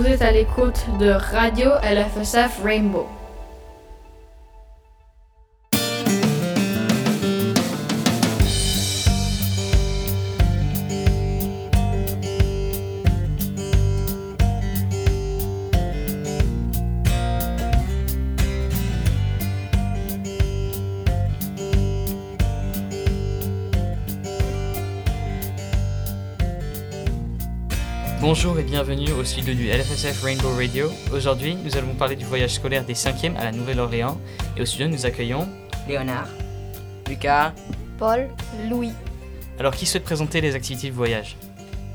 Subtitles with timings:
[0.00, 3.06] Vous êtes à l'écoute de Radio LFSF Rainbow.
[28.20, 30.90] Bonjour et bienvenue au studio du LFSF Rainbow Radio.
[31.10, 34.20] Aujourd'hui, nous allons vous parler du voyage scolaire des 5e à la Nouvelle-Orléans.
[34.58, 35.48] Et au studio, nous accueillons.
[35.88, 36.28] Léonard,
[37.08, 37.54] Lucas,
[37.98, 38.28] Paul,
[38.68, 38.92] Louis.
[39.58, 41.38] Alors, qui souhaite présenter les activités de voyage?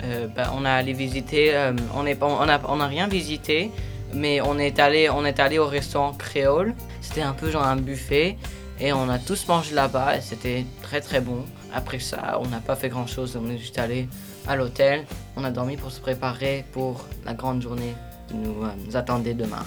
[0.01, 3.69] Euh, bah, on a allé visiter, euh, on n'a on a, on a rien visité,
[4.11, 6.73] mais on est allé, on est allé au restaurant créole.
[7.01, 8.35] C'était un peu genre un buffet
[8.79, 11.45] et on a tous mangé là-bas et c'était très très bon.
[11.75, 14.07] Après ça, on n'a pas fait grand chose, on est juste allé
[14.47, 15.05] à l'hôtel.
[15.35, 17.93] On a dormi pour se préparer pour la grande journée
[18.29, 19.65] qui nous, euh, attendait demain.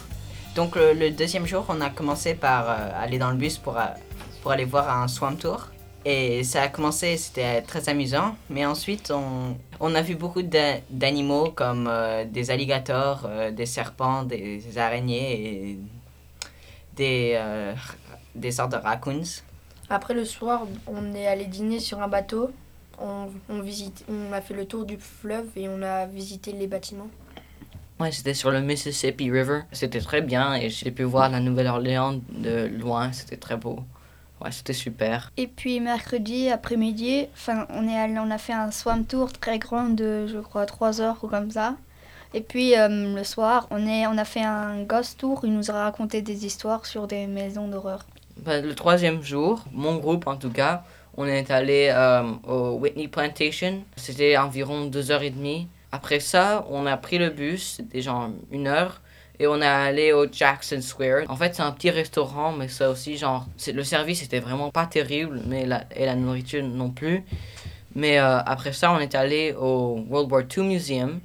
[0.55, 3.85] Donc le, deuxième jour, on a commencé par euh, aller dans le bus pour, euh,
[4.41, 5.69] pour aller voir un swam tour.
[6.07, 8.37] Et ça a commencé, c'était très amusant.
[8.49, 11.91] Mais ensuite, on, on a vu beaucoup d'a- d'animaux comme
[12.30, 15.32] des alligators, des serpents, des araignées
[15.73, 15.79] et
[16.97, 17.38] des,
[18.35, 19.43] des sortes de raccoons.
[19.91, 22.51] Après le soir, on est allé dîner sur un bateau.
[23.01, 26.67] On, on, visite, on a fait le tour du fleuve et on a visité les
[26.67, 27.09] bâtiments.
[28.01, 29.63] Ouais, c'était sur le Mississippi River.
[29.73, 33.13] C'était très bien et j'ai pu voir la Nouvelle-Orléans de loin.
[33.13, 33.81] C'était très beau.
[34.41, 35.33] Ouais, c'était super.
[35.37, 39.59] Et puis mercredi après-midi, enfin on est allé, on a fait un swam tour très
[39.59, 41.75] grand de je crois 3 heures ou comme ça.
[42.34, 45.71] Et puis euh, le soir, on est on a fait un ghost tour, il nous
[45.71, 48.07] a raconté des histoires sur des maisons d'horreur.
[48.38, 50.85] Ben, le troisième jour, mon groupe en tout cas,
[51.16, 53.82] on est allé euh, au Whitney Plantation.
[53.96, 55.68] C'était environ deux heures et demie.
[55.90, 59.01] Après ça, on a pris le bus, c'était genre une heure,
[59.40, 61.23] et on est allé au Jackson Square.
[61.29, 64.86] En fait, c'est un petit restaurant, mais ça aussi, genre, le service était vraiment pas
[64.86, 65.66] terrible, mais
[65.97, 67.24] et la nourriture non plus.
[67.94, 71.20] Mais euh, après ça, on est allé au World War II Museum.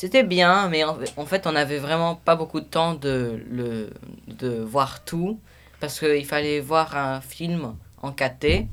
[0.00, 3.90] C'était bien, mais en, fait, on avait vraiment pas beaucoup de temps de, le,
[4.28, 5.40] de voir tout,
[5.80, 8.68] parce qu'il fallait voir un film en 4T.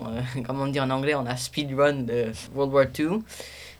[0.00, 3.18] Euh, comme on dit en anglais, on a speedrun de World War II.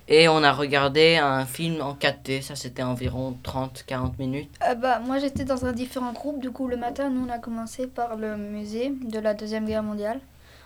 [0.08, 4.50] Et on a regardé un film en 4T, ça c'était environ 30-40 minutes.
[4.68, 7.38] Euh, bah moi j'étais dans un différent groupe, du coup le matin nous on a
[7.38, 10.20] commencé par le musée de la deuxième guerre mondiale.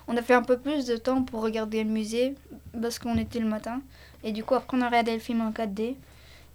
[0.08, 2.34] On a fait un peu plus de temps pour regarder le musée
[2.82, 3.82] parce qu'on était le matin.
[4.24, 5.94] Et du coup après on a regardé le film en 4D.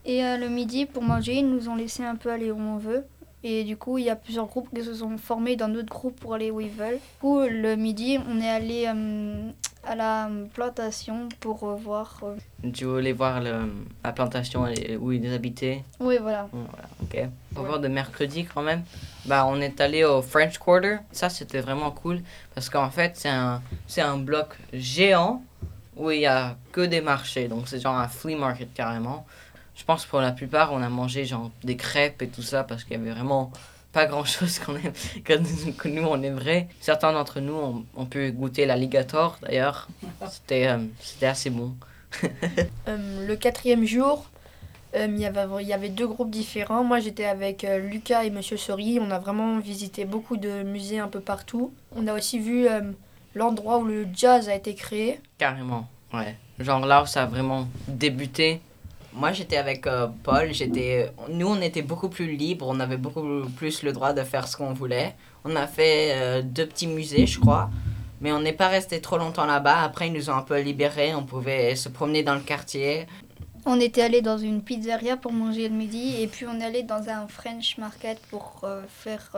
[0.05, 2.77] Et euh, le midi pour manger ils nous ont laissé un peu aller où on
[2.77, 3.05] veut.
[3.43, 6.19] Et du coup il y a plusieurs groupes qui se sont formés dans d'autres groupes
[6.19, 6.95] pour aller où ils veulent.
[6.95, 9.49] Du coup le midi on est allé euh,
[9.83, 12.19] à la plantation pour euh, voir...
[12.23, 12.35] euh,
[12.73, 13.71] Tu voulais voir le-
[14.03, 14.65] la plantation
[14.99, 15.83] où ils habitaient?
[15.99, 16.49] Oui voilà.
[16.51, 17.29] Voilà, ok.
[17.55, 18.83] Pour voir de mercredi quand même,
[19.25, 20.97] bah, on est allé au French Quarter.
[21.11, 22.21] Ça, c'était vraiment cool
[22.53, 23.61] parce qu'en fait, c'est un,
[23.97, 25.41] un bloc géant
[25.95, 27.47] où il y a que des marchés.
[27.47, 29.25] Donc, c'est genre un flea market carrément.
[29.79, 32.63] Je pense que pour la plupart, on a mangé genre des crêpes et tout ça
[32.65, 33.51] parce qu'il y avait vraiment
[33.93, 34.91] pas grand chose qu'on aime,
[35.23, 36.67] que, nous- que nous on aimerait.
[36.81, 39.87] Certains d'entre nous ont, ont pu goûter l'alligator d'ailleurs.
[40.29, 41.73] C'était euh, c'était assez bon.
[42.87, 44.25] Euh, le quatrième jour,
[44.95, 46.83] euh, il y avait, il y avait deux groupes différents.
[46.83, 48.99] Moi, j'étais avec Lucas et Monsieur Sori.
[48.99, 51.71] On a vraiment visité beaucoup de musées un peu partout.
[51.95, 52.67] On a aussi vu
[53.35, 55.21] l'endroit où le jazz a été créé.
[55.37, 56.35] Carrément, ouais.
[56.59, 58.59] Genre là où ça a vraiment débuté.
[59.13, 63.23] Moi j'étais avec euh, Paul, j'étais nous on était beaucoup plus libres, on avait beaucoup
[63.55, 65.15] plus le droit de faire ce qu'on voulait.
[65.43, 67.69] On a fait euh, deux petits musées, je crois,
[68.21, 69.81] mais on n'est pas resté trop longtemps là-bas.
[69.81, 73.07] Après ils nous ont un peu libérés, on pouvait se promener dans le quartier.
[73.65, 76.83] On était allé dans une pizzeria pour manger le midi et puis on est allé
[76.83, 79.35] dans un French market pour euh, faire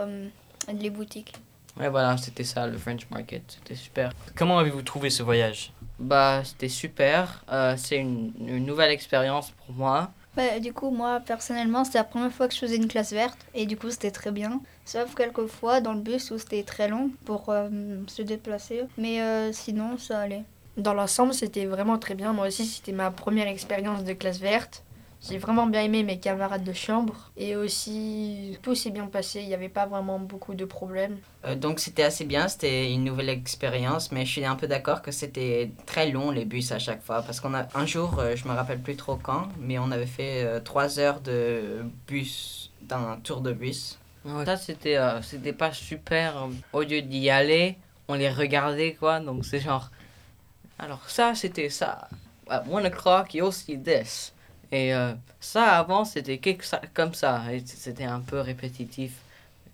[0.72, 1.34] les boutiques.
[1.78, 4.12] Ouais voilà, c'était ça le French Market, c'était super.
[4.36, 5.72] Comment avez-vous trouvé ce voyage?
[6.02, 10.10] Bah c'était super, Euh, c'est une, une nouvelle expérience pour moi.
[10.36, 13.38] Bah, du coup, moi personnellement, c'était la première fois que je faisais une classe verte
[13.54, 14.60] et du coup, c'était très bien.
[14.84, 17.68] Sauf quelques fois dans le bus où c'était très long pour euh,
[18.08, 18.82] se déplacer.
[18.98, 20.44] Mais euh, sinon, ça allait.
[20.76, 22.32] Dans l'ensemble, c'était vraiment très bien.
[22.32, 24.82] Moi aussi, c'était ma première expérience de classe verte.
[25.28, 27.30] J'ai vraiment bien aimé mes camarades de chambre.
[27.36, 29.40] Et aussi, tout s'est bien passé.
[29.40, 31.18] Il n'y avait pas vraiment beaucoup de problèmes.
[31.44, 35.02] Euh, donc c'était assez bien, c'était une nouvelle expérience, mais je suis un peu d'accord
[35.02, 38.36] que c'était très long les bus à chaque fois, parce qu'on a un jour, euh,
[38.36, 42.70] je me rappelle plus trop quand, mais on avait fait euh, trois heures de bus,
[42.82, 43.98] d'un tour de bus.
[44.44, 47.76] Ça c'était euh, c'était pas super, au lieu d'y aller,
[48.06, 49.90] on les regardait quoi, donc c'est genre,
[50.78, 52.08] alors ça c'était ça,
[52.48, 54.32] at one o'clock you'll see this.
[54.72, 56.40] Et euh, ça, avant, c'était
[56.94, 57.42] comme ça.
[57.66, 59.12] C'était un peu répétitif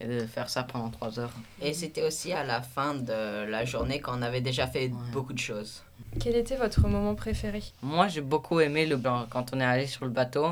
[0.00, 1.32] et de faire ça pendant trois heures.
[1.62, 4.92] Et c'était aussi à la fin de la journée quand on avait déjà fait Ouais.
[5.12, 5.82] beaucoup de choses.
[6.20, 7.62] Quel était votre moment préféré?
[7.82, 10.48] Moi, j'ai beaucoup aimé le genre, quand on est allé sur le bateau.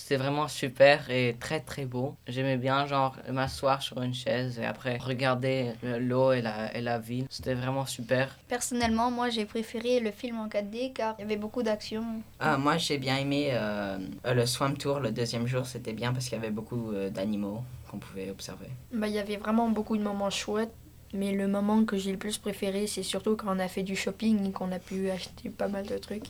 [0.00, 2.14] C'était vraiment super et très très beau.
[2.28, 6.80] J'aimais bien genre m'asseoir sur une chaise et après regarder le- l'eau et la, et
[6.80, 7.26] la ville.
[7.28, 8.38] C'était vraiment super.
[8.46, 12.04] Personnellement, moi j'ai préféré le film en 4D car il y avait beaucoup d'action.
[12.38, 15.66] Ah, moi, j'ai bien aimé euh, euh, le swim tour le deuxième jour.
[15.66, 18.68] C'était bien parce qu'il y avait beaucoup euh, d'animaux qu'on pouvait observer.
[18.92, 20.72] Bah, il y avait vraiment beaucoup de moments chouettes,
[21.12, 23.96] mais le moment que j'ai le plus préféré, c'est surtout quand on a fait du
[23.96, 26.28] shopping et qu'on a pu acheter pas mal de trucs.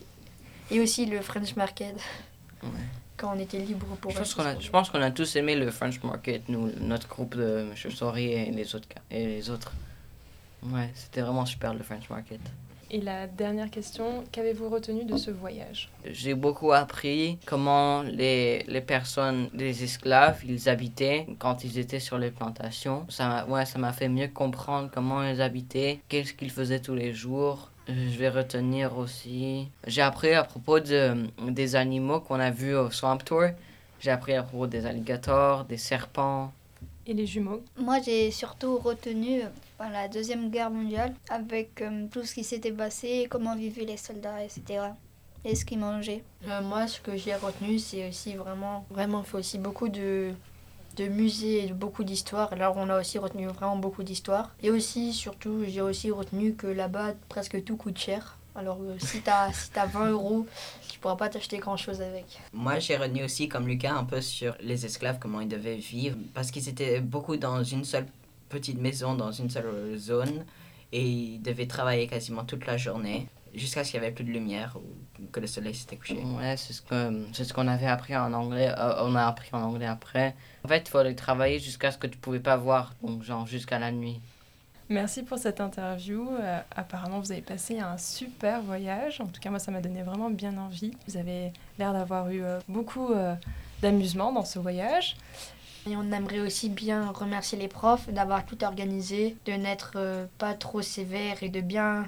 [0.71, 1.95] Et aussi le French Market,
[2.63, 2.69] Ouais.
[3.19, 5.55] Quand on était libre pour Je pense qu'on a, je pense qu'on a tous aimé
[5.55, 7.91] le French Market, nous, notre groupe de M.
[7.91, 8.87] Sori et les autres.
[9.11, 9.73] Et les autres.
[10.63, 12.41] Ouais, c'était vraiment super le French Market.
[12.91, 15.91] Et la dernière question, qu'avez-vous retenu de ce voyage?
[16.05, 22.17] J'ai beaucoup appris comment les, les personnes, les esclaves, ils habitaient quand ils étaient sur
[22.17, 23.05] les plantations.
[23.07, 27.13] Ça ouais, ça m'a fait mieux comprendre comment ils habitaient, qu'est-ce qu'ils faisaient tous les
[27.13, 27.69] jours.
[27.89, 29.67] Euh, Je vais retenir aussi.
[29.87, 33.45] J'ai appris à propos de, des animaux qu'on a vus au Swamp Tour.
[33.99, 36.53] J'ai appris à propos des alligators, des serpents.
[37.05, 39.47] Et les jumeaux Moi j'ai surtout retenu euh,
[39.79, 43.97] enfin, la Deuxième Guerre mondiale avec euh, tout ce qui s'était passé, comment vivaient les
[43.97, 44.91] soldats, etc.
[45.43, 46.23] Et ce qu'ils mangeaient.
[46.47, 50.33] Euh, moi, ce que j'ai retenu, c'est aussi vraiment, vraiment, fait aussi beaucoup de,
[50.99, 52.51] de musées et de beaucoup d'histoires.
[52.51, 54.51] Alors, on a aussi retenu vraiment beaucoup d'histoires.
[54.61, 58.37] Et aussi, surtout, j'ai aussi retenu que là-bas, presque tout coûte cher.
[58.55, 60.45] Alors, euh, si t'as si t'as 20 euros,
[60.89, 62.25] tu pourras pas t'acheter grand-chose avec.
[62.51, 66.17] Moi, j'ai retenu aussi, comme Lucas, un peu sur les esclaves, comment ils devaient vivre.
[66.33, 68.07] Parce qu'ils étaient beaucoup dans une seule
[68.49, 70.43] petite maison, dans une seule zone.
[70.91, 73.27] Et ils devaient travailler quasiment toute la journée.
[73.53, 76.15] Jusqu'à ce qu'il n'y avait plus de lumière ou que le soleil s'était couché.
[76.37, 78.69] Ouais, c'est ce que c'est ce qu'on avait appris en anglais.
[78.77, 80.35] euh, on a appris en anglais après.
[80.63, 83.79] En fait, il fallait travailler jusqu'à ce que tu pouvais pas voir, donc genre jusqu'à
[83.79, 84.19] la nuit.
[84.89, 86.27] Merci pour cette interview.
[86.41, 89.21] Euh, apparemment, vous avez passé un super voyage.
[89.21, 90.93] En tout cas, moi, ça m'a donné vraiment bien envie.
[91.07, 93.35] Vous avez l'air d'avoir eu euh, beaucoup euh,
[93.83, 95.15] d'amusement dans ce voyage.
[95.87, 100.53] Et on aimerait aussi bien remercier les profs d'avoir tout organisé, de n'être euh, pas
[100.53, 102.05] trop sévère et de bien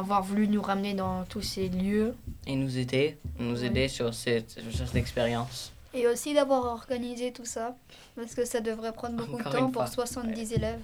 [0.00, 2.14] avoir voulu nous ramener dans tous ces lieux.
[2.46, 3.66] Et nous aider, nous Ouais.
[3.66, 5.72] aider sur cette, sur cette expérience.
[5.94, 7.74] Et aussi d'avoir organisé tout ça,
[8.16, 10.04] parce que ça devrait prendre beaucoup Encore de temps pour fois.
[10.06, 10.80] 70 élèves.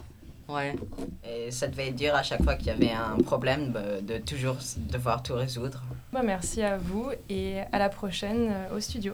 [0.49, 0.75] Ouais.
[1.29, 4.19] Et ça devait être dur à chaque fois qu'il y avait un problème bah, de
[4.19, 5.83] toujours devoir tout résoudre.
[6.13, 9.13] Bah, merci à vous et à la prochaine euh, au studio.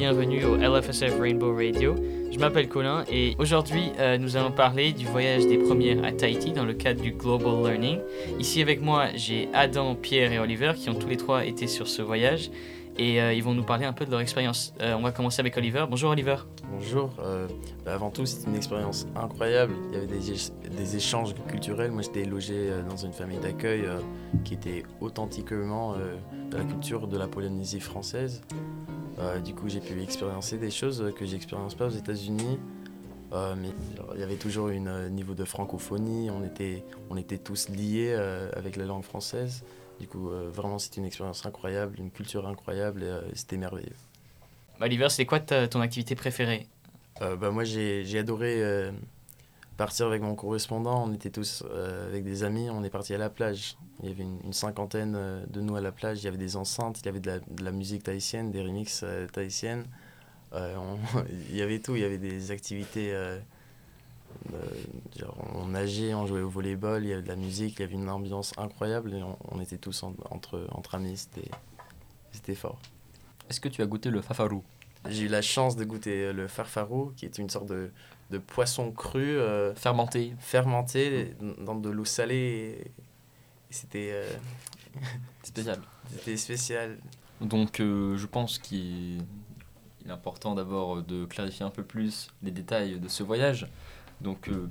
[0.00, 1.94] Bienvenue au LFSF Rainbow Radio.
[2.32, 6.52] Je m'appelle Colin et aujourd'hui euh, nous allons parler du voyage des premières à Tahiti
[6.52, 7.98] dans le cadre du Global Learning.
[8.38, 11.86] Ici avec moi j'ai Adam, Pierre et Oliver qui ont tous les trois été sur
[11.86, 12.50] ce voyage
[12.96, 14.72] et euh, ils vont nous parler un peu de leur expérience.
[14.80, 15.84] Euh, on va commencer avec Oliver.
[15.90, 16.36] Bonjour Oliver.
[16.72, 17.10] Bonjour.
[17.84, 19.74] bah, avant tout, c'était une expérience incroyable.
[19.90, 21.90] Il y avait des, éch- des échanges culturels.
[21.90, 23.82] Moi, j'étais logé dans une famille d'accueil
[24.44, 25.94] qui était authentiquement
[26.50, 28.40] de la culture de la Polynésie française.
[29.20, 32.58] Euh, du coup, j'ai pu expérimenter des choses que j'expérience pas aux États-Unis.
[33.32, 33.68] Euh, mais
[34.14, 36.30] il y avait toujours un niveau de francophonie.
[36.30, 39.62] On était, on était tous liés euh, avec la langue française.
[40.00, 43.94] Du coup, euh, vraiment, c'était une expérience incroyable, une culture incroyable et euh, c'était merveilleux.
[44.80, 46.66] Bah, Oliver, c'est quoi ta- ton activité préférée?
[47.20, 48.90] Euh, bah, moi, j'ai j'ai adoré euh,
[49.80, 51.02] partir avec mon correspondant.
[51.08, 53.78] On était tous euh, avec des amis, on est parti à la plage.
[54.02, 56.20] Il y avait une, cinquantaine euh, de nous à la plage.
[56.20, 59.26] Il y avait des enceintes, il y avait de la, musique tahitienne, des remixes euh.
[60.52, 60.76] Euh,
[61.48, 63.16] il y avait tout, il y avait des activités.
[65.54, 67.94] on nageait, on jouait au volleyball, il y avait de la musique, il y avait
[67.94, 71.26] une ambiance incroyable et on, était tous en- entre, entre amis.
[72.32, 72.78] C'était fort.
[73.48, 74.62] Est-ce que tu as goûté le fafarou
[75.08, 77.90] J'ai eu la chance de goûter le farfarou, qui est une sorte de,
[78.30, 82.92] de poisson cru euh, Fermenté fermenté dans de l'eau salée.
[83.70, 84.30] C'était euh,
[85.42, 85.80] Spécial.
[86.12, 86.98] c'était spécial.
[87.40, 89.22] Donc euh, je pense qu'il
[90.02, 93.68] il est important d'abord de clarifier un peu plus les détails de ce voyage.
[94.20, 94.68] Donc euh,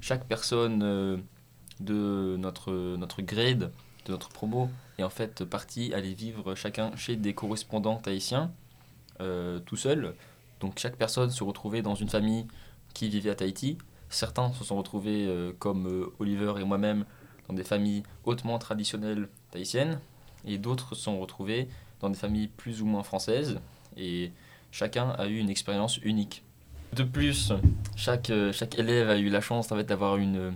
[0.00, 1.16] chaque personne euh,
[1.80, 3.72] de notre, notre grade,
[4.06, 8.46] de notre promo, est en fait parti aller vivre chacun chez des correspondants tahitiens, euh,
[9.66, 10.14] tout seul.
[10.60, 12.46] Donc chaque personne se retrouvait dans une famille
[12.94, 13.78] qui vivait à Tahiti.
[14.08, 17.04] Certains se sont retrouvés, euh, comme euh, Oliver et moi-même,
[17.48, 20.00] dans des familles hautement traditionnelles tahitiennes,
[20.44, 21.68] et d'autres se sont retrouvés
[22.00, 23.60] dans des familles plus ou moins françaises,
[23.96, 24.32] et
[24.72, 26.42] chacun a eu une expérience unique.
[26.92, 27.52] De plus,
[27.94, 30.54] chaque, euh, chaque élève a eu la chance en fait, d'avoir une,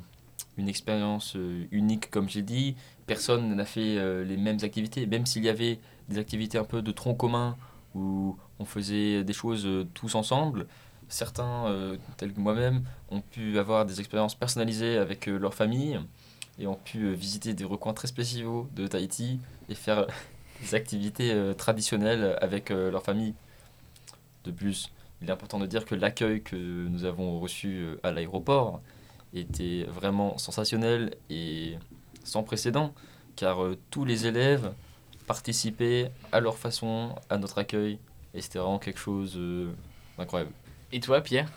[0.56, 2.74] une expérience euh, unique, comme j'ai dit.
[3.06, 5.78] Personne n'a fait euh, les mêmes activités, même s'il y avait
[6.08, 7.56] des activités un peu de tronc commun
[7.94, 10.66] où on faisait des choses euh, tous ensemble.
[11.10, 16.00] Certains, euh, tels que moi-même, ont pu avoir des expériences personnalisées avec euh, leur famille
[16.58, 20.06] et ont pu visiter des recoins très spéciaux de Tahiti et faire
[20.62, 23.34] des activités traditionnelles avec leur famille.
[24.44, 24.90] De plus,
[25.20, 28.80] il est important de dire que l'accueil que nous avons reçu à l'aéroport
[29.34, 31.76] était vraiment sensationnel et
[32.22, 32.94] sans précédent,
[33.34, 33.58] car
[33.90, 34.72] tous les élèves
[35.26, 37.98] participaient à leur façon à notre accueil,
[38.34, 39.70] et c'était vraiment quelque chose euh,
[40.18, 40.52] d'incroyable.
[40.92, 41.50] Et toi, Pierre?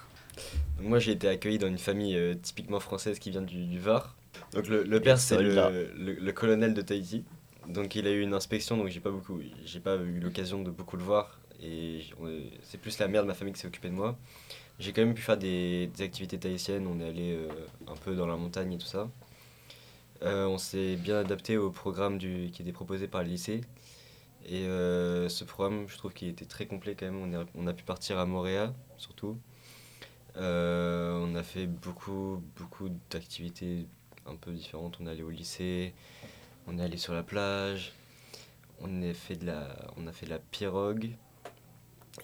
[0.78, 3.80] Donc moi j'ai été accueilli dans une famille euh, typiquement française qui vient du, du
[3.80, 4.16] Var.
[4.54, 7.24] Donc le, le père c'est le, le, le colonel de Tahiti.
[7.68, 10.70] Donc il a eu une inspection donc j'ai pas beaucoup j'ai pas eu l'occasion de
[10.70, 12.02] beaucoup le voir et
[12.62, 14.18] c'est plus la mère de ma famille qui s'est occupée de moi.
[14.80, 17.50] J'ai quand même pu faire des, des activités tahitiennes, on est allé euh,
[17.88, 19.10] un peu dans la montagne et tout ça.
[20.22, 23.62] Euh, on s'est bien adapté au programme du, qui était proposé par le lycée.
[24.48, 27.22] Et euh, ce programme, je trouve qu'il était très complet quand même.
[27.22, 29.38] On, est- on a pu partir à Montréal, surtout.
[30.38, 33.88] Euh, on a fait beaucoup, beaucoup d'activités
[34.26, 34.98] un peu différentes.
[35.02, 35.94] On est allé au lycée,
[36.68, 37.94] on est allé sur la plage,
[38.82, 41.12] on a fait de la, on a fait de la pirogue.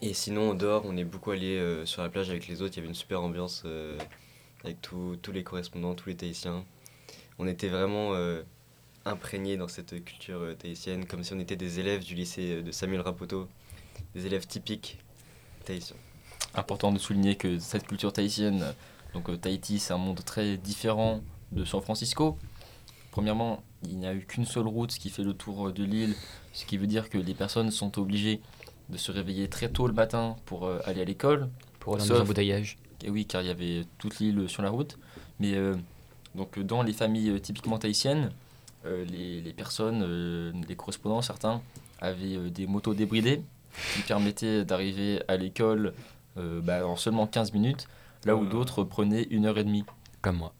[0.01, 2.73] Et sinon, au dehors, on est beaucoup allé euh, sur la plage avec les autres.
[2.75, 3.65] Il y avait une super ambiance
[4.63, 6.63] avec tous tous les correspondants, tous les Tahitiens.
[7.37, 8.13] On était vraiment
[9.05, 12.61] imprégnés dans cette culture euh, tahitienne, comme si on était des élèves du lycée euh,
[12.61, 13.47] de Samuel Rapoto,
[14.15, 14.99] des élèves typiques
[15.65, 15.97] tahitiens.
[16.55, 18.73] Important de souligner que cette culture tahitienne,
[19.13, 22.37] donc euh, Tahiti, c'est un monde très différent de San Francisco.
[23.11, 26.15] Premièrement, il n'y a eu qu'une seule route qui fait le tour de l'île,
[26.51, 28.41] ce qui veut dire que les personnes sont obligées
[28.89, 31.49] de se réveiller très tôt le matin pour aller à l'école.
[31.79, 32.77] Pour dans des embouteillages.
[33.03, 34.97] Et oui, car il y avait toute l'île sur la route.
[35.39, 35.75] Mais euh,
[36.35, 38.31] donc dans les familles typiquement tahitiennes,
[38.85, 41.61] les, les personnes, euh, les correspondants, certains,
[42.01, 43.41] avaient euh, des motos débridées
[43.95, 45.93] qui permettaient d'arriver à l'école
[46.37, 47.87] euh, bah, en seulement 15 minutes,
[48.25, 48.49] là où Euh.
[48.49, 49.83] d'autres prenaient une heure et demie.
[50.21, 50.53] Comme moi.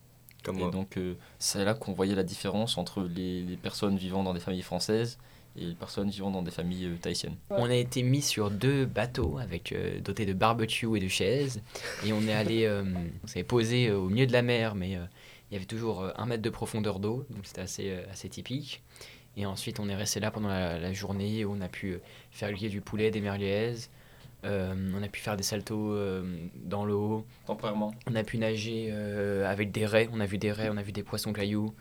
[0.44, 0.72] Comme Et moi.
[0.72, 4.40] donc euh, c'est là qu'on voyait la différence entre les, les personnes vivant dans des
[4.42, 5.18] familles françaises
[5.56, 7.36] et les personnes vivant dans des familles euh, tahitiennes.
[7.50, 11.62] On a été mis sur deux bateaux avec euh, dotés de barbecue et de chaises.
[12.06, 12.84] Et on est allé, euh,
[13.24, 15.06] on s'est posé euh, au milieu de la mer, mais euh,
[15.54, 18.28] il y avait toujours euh, un mètre de profondeur d'eau, donc c'était assez, euh, assez
[18.28, 18.82] typique.
[19.38, 22.02] Et ensuite, on est resté là pendant la, la journée où on a pu euh,
[22.32, 23.76] faire griller du poulet, des merguez.
[24.46, 26.24] Euh, on a pu faire des saltos euh,
[26.56, 27.24] dans l'eau.
[27.46, 27.94] Temporairement.
[28.08, 30.10] On a pu nager euh, avec des raies.
[30.12, 31.72] On a vu des raies, on a vu des poissons cailloux.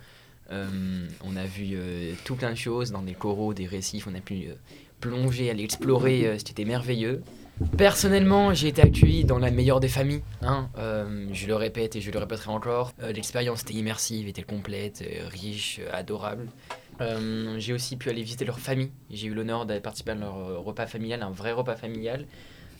[0.51, 1.79] On a vu
[2.27, 4.07] tout plein de choses dans des coraux, des récifs.
[4.07, 4.49] On a pu
[5.01, 6.39] plonger, aller explorer.
[6.39, 7.23] C'était merveilleux.
[7.77, 10.23] Personnellement, j'ai été accueilli dans la meilleure des familles.
[10.43, 10.69] hein.
[10.79, 12.93] Euh, je le répète et je le répéterai encore.
[13.03, 16.49] Euh, L'expérience était immersive, était complète, euh, riche, adorable.
[17.01, 18.91] Euh, j'ai aussi pu aller visiter leur famille.
[19.11, 22.27] J'ai eu l'honneur d'aller participer à leur repas familial, un vrai repas familial,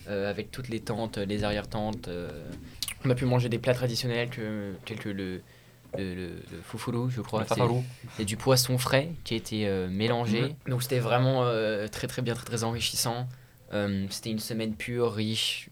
[0.07, 2.07] avec toutes les tantes, les arrière-tantes.
[2.09, 2.29] euh.
[3.05, 5.41] On a pu manger des plats traditionnels que, tels que le,
[5.97, 7.41] le, le, le foufoulou, je crois.
[7.55, 7.61] C'est-.
[8.17, 10.55] C'est du poisson frais qui a été mélangé.
[10.67, 11.43] Donc c'était vraiment
[11.91, 13.27] très très bien, très très enrichissant.
[13.73, 15.69] Euh, c'était une semaine pure, riche,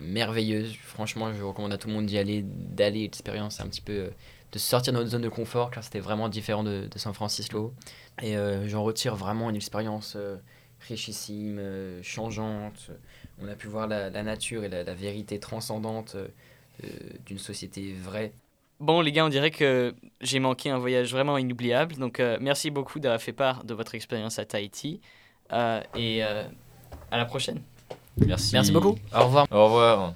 [0.00, 0.74] merveilleuse.
[0.76, 4.10] Franchement, je recommande à tout le monde d'y aller, d'aller l'expérience un petit peu, euh,
[4.52, 7.72] de sortir de notre zone de confort, car c'était vraiment différent de, de San Francisco.
[8.22, 10.36] Et euh, j'en retire vraiment une expérience euh,
[10.88, 11.60] richissime,
[12.02, 12.90] changeante.
[13.40, 16.16] On a pu voir la, nature et la, la vérité transcendante
[17.24, 18.32] d'une société vraie.
[18.78, 21.96] Bon, les gars, on dirait que j'ai manqué un voyage vraiment inoubliable.
[21.96, 25.00] Donc, merci beaucoup d'avoir fait part de votre expérience à Tahiti.
[25.94, 26.22] Et
[27.10, 27.60] à la prochaine.
[28.26, 28.54] Merci.
[28.54, 28.96] Merci beaucoup.
[29.14, 29.46] Au revoir.
[29.50, 30.14] Au revoir.